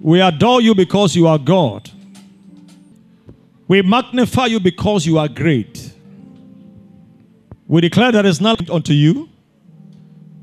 [0.00, 1.90] We adore you because you are God.
[3.68, 5.92] We magnify you because you are great.
[7.66, 9.28] We declare there is none unto you,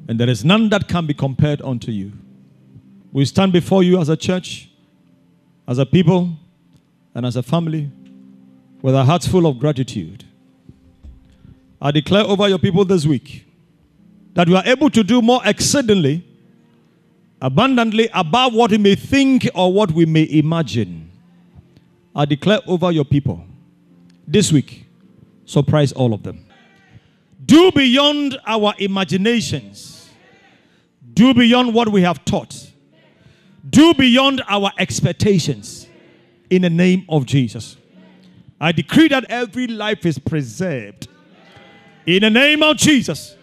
[0.10, 2.12] and there is none that can be compared unto you.
[3.14, 4.70] We stand before you as a church,
[5.68, 6.32] as a people,
[7.16, 7.92] and as a family
[8.82, 10.26] with our hearts full of gratitude.
[11.82, 13.46] I declare over your people this week
[14.34, 16.26] that you are able to do more exceedingly,
[17.44, 21.12] abundantly above what we may think or what we may imagine.
[22.16, 23.46] I declare over your people
[24.26, 24.86] this week,
[25.44, 26.46] surprise all of them.
[27.46, 30.10] Do beyond our imaginations,
[31.14, 32.72] do beyond what we have taught,
[33.70, 35.88] do beyond our expectations
[36.50, 37.76] in the name of Jesus.
[38.62, 41.10] I decree that every life is preserved
[42.06, 43.36] in the name of Jesus.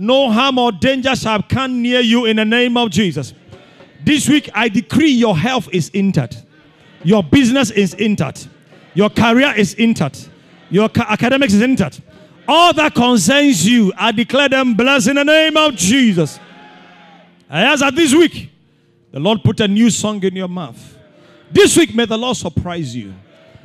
[0.00, 3.34] No harm or danger shall come near you in the name of Jesus.
[4.02, 6.42] This week, I decree your health is intact,
[7.04, 8.48] your business is intact,
[8.94, 10.30] your career is intact,
[10.70, 12.00] your ca- academics is intact.
[12.48, 16.40] All that concerns you, I declare them blessed in the name of Jesus.
[17.50, 18.50] Ask that this week,
[19.12, 20.96] the Lord put a new song in your mouth.
[21.52, 23.12] This week, may the Lord surprise you.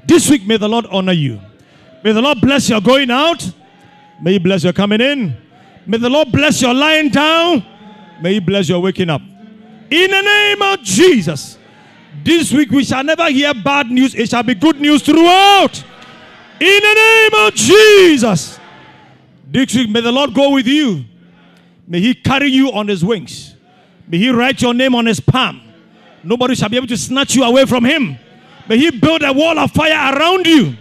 [0.06, 1.40] This week, may the Lord honor you.
[2.04, 3.50] May the Lord bless your going out.
[4.22, 5.45] May He bless your coming in.
[5.88, 7.66] May the Lord bless your lying down.
[8.22, 9.22] May He bless your waking up.
[9.22, 11.58] In the name of Jesus.
[12.24, 14.16] This week we shall never hear bad news.
[14.16, 15.84] It shall be good news throughout.
[16.60, 18.60] In the name of Jesus.
[19.48, 21.06] This week may the Lord go with you.
[21.88, 23.56] May He carry you on His wings.
[24.08, 25.62] May He write your name on His palm.
[26.24, 28.18] Nobody shall be able to snatch you away from Him.
[28.68, 30.76] May He build a wall of fire around you.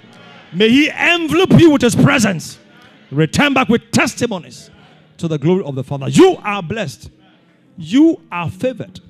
[0.52, 2.58] May He envelop you with His presence.
[3.10, 4.70] Return back with testimonies
[5.18, 6.08] to the glory of the Father.
[6.08, 7.10] You are blessed.
[7.76, 9.00] You are favored.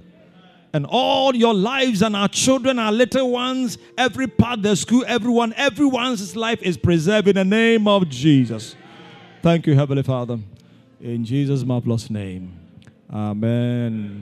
[0.73, 5.53] And all your lives and our children, our little ones, every part, the school, everyone,
[5.57, 8.75] everyone's life is preserved in the name of Jesus.
[9.41, 10.39] Thank you, Heavenly Father.
[11.01, 12.59] In Jesus' marvelous name.
[13.13, 14.13] Amen.